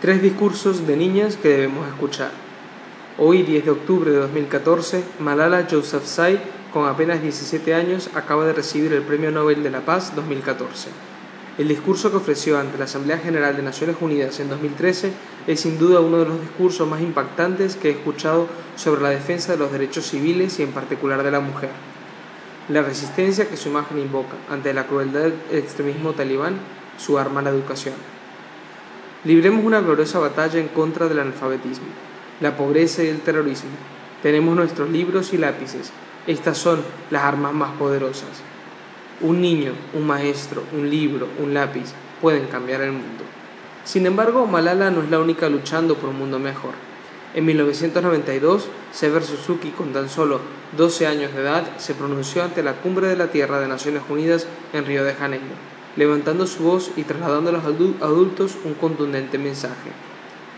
[0.00, 2.30] Tres discursos de niñas que debemos escuchar.
[3.16, 6.40] Hoy, 10 de octubre de 2014, Malala Yousafzai,
[6.72, 10.90] con apenas 17 años, acaba de recibir el Premio Nobel de la Paz 2014.
[11.56, 15.12] El discurso que ofreció ante la Asamblea General de Naciones Unidas en 2013
[15.46, 19.52] es sin duda uno de los discursos más impactantes que he escuchado sobre la defensa
[19.52, 21.70] de los derechos civiles y en particular de la mujer.
[22.68, 26.56] La resistencia que su imagen invoca ante la crueldad del extremismo talibán,
[26.98, 27.94] su arma la educación.
[29.24, 31.86] Libremos una gloriosa batalla en contra del analfabetismo,
[32.42, 33.70] la pobreza y el terrorismo.
[34.22, 35.92] Tenemos nuestros libros y lápices.
[36.26, 38.42] Estas son las armas más poderosas.
[39.22, 43.24] Un niño, un maestro, un libro, un lápiz pueden cambiar el mundo.
[43.84, 46.72] Sin embargo, Malala no es la única luchando por un mundo mejor.
[47.32, 50.40] En 1992, Sever Suzuki, con tan solo
[50.76, 54.46] 12 años de edad, se pronunció ante la Cumbre de la Tierra de Naciones Unidas
[54.74, 59.90] en Río de Janeiro levantando su voz y trasladando a los adultos un contundente mensaje.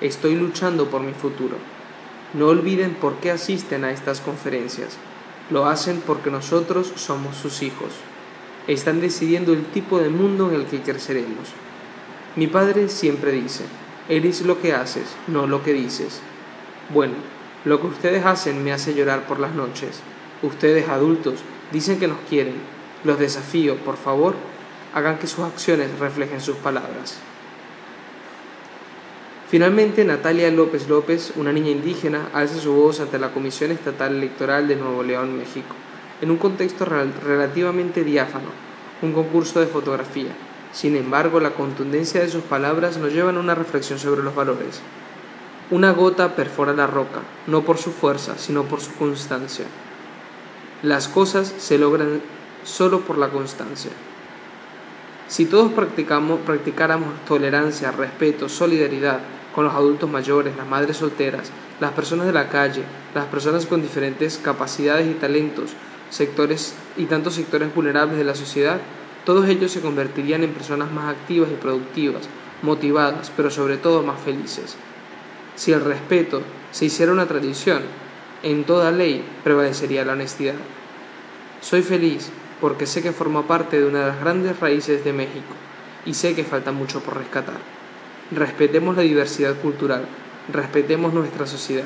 [0.01, 1.57] Estoy luchando por mi futuro.
[2.35, 4.97] No olviden por qué asisten a estas conferencias.
[5.51, 7.93] Lo hacen porque nosotros somos sus hijos.
[8.67, 11.51] Están decidiendo el tipo de mundo en el que creceremos.
[12.35, 13.65] Mi padre siempre dice,
[14.09, 16.21] eres lo que haces, no lo que dices.
[16.93, 17.15] Bueno,
[17.65, 20.01] lo que ustedes hacen me hace llorar por las noches.
[20.43, 21.41] Ustedes adultos
[21.73, 22.57] dicen que nos quieren.
[23.05, 24.35] Los desafío, por favor,
[24.97, 27.19] hagan que sus acciones reflejen sus palabras.
[29.51, 34.67] Finalmente, Natalia López López, una niña indígena, alza su voz ante la Comisión Estatal Electoral
[34.67, 35.75] de Nuevo León, México,
[36.23, 38.49] en un contexto relativamente diáfano,
[39.03, 40.31] un concurso de fotografía.
[40.73, 44.81] Sin embargo, la contundencia de sus palabras nos lleva a una reflexión sobre los valores.
[45.71, 49.67] Una gota perfora la roca, no por su fuerza, sino por su constancia.
[50.83, 52.23] Las cosas se logran
[52.65, 53.91] solo por la constancia.
[55.29, 59.21] Si todos practicáramos tolerancia, respeto, solidaridad
[59.55, 62.83] con los adultos mayores, las madres solteras, las personas de la calle,
[63.15, 65.71] las personas con diferentes capacidades y talentos,
[66.11, 68.79] sectores y tantos sectores vulnerables de la sociedad,
[69.25, 72.29] todos ellos se convertirían en personas más activas y productivas,
[72.63, 74.77] motivadas, pero sobre todo más felices.
[75.57, 77.83] Si el respeto se hiciera una tradición,
[78.43, 80.55] en toda ley prevalecería la honestidad.
[81.61, 82.31] Soy feliz
[82.61, 85.55] porque sé que forma parte de una de las grandes raíces de México
[86.05, 87.59] y sé que falta mucho por rescatar.
[88.31, 90.07] Respetemos la diversidad cultural,
[90.53, 91.85] respetemos nuestra sociedad,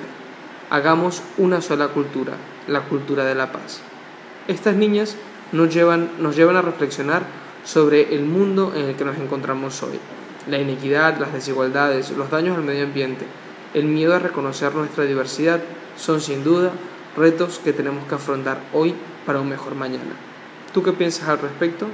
[0.70, 2.34] hagamos una sola cultura,
[2.68, 3.80] la cultura de la paz.
[4.48, 5.16] Estas niñas
[5.52, 7.24] nos llevan, nos llevan a reflexionar
[7.64, 9.98] sobre el mundo en el que nos encontramos hoy,
[10.48, 13.26] la inequidad, las desigualdades, los daños al medio ambiente,
[13.74, 15.60] el miedo a reconocer nuestra diversidad
[15.96, 16.72] son sin duda
[17.16, 18.94] retos que tenemos que afrontar hoy
[19.26, 20.29] para un mejor mañana.
[20.72, 21.88] ¿Tú qué piensas al respecto?